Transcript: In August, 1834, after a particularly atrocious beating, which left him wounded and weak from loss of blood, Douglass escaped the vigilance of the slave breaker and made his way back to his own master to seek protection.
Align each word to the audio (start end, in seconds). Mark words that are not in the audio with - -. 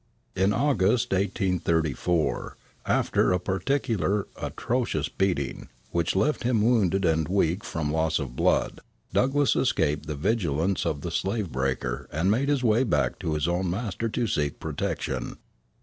In 0.35 0.51
August, 0.51 1.11
1834, 1.13 2.57
after 2.87 3.31
a 3.31 3.39
particularly 3.39 4.27
atrocious 4.35 5.09
beating, 5.09 5.69
which 5.91 6.15
left 6.15 6.41
him 6.41 6.63
wounded 6.63 7.05
and 7.05 7.27
weak 7.27 7.63
from 7.63 7.91
loss 7.93 8.17
of 8.17 8.35
blood, 8.35 8.79
Douglass 9.13 9.55
escaped 9.55 10.07
the 10.07 10.15
vigilance 10.15 10.87
of 10.87 11.01
the 11.01 11.11
slave 11.11 11.51
breaker 11.51 12.09
and 12.11 12.31
made 12.31 12.49
his 12.49 12.63
way 12.63 12.83
back 12.83 13.19
to 13.19 13.35
his 13.35 13.47
own 13.47 13.69
master 13.69 14.09
to 14.09 14.25
seek 14.25 14.59
protection. 14.59 15.37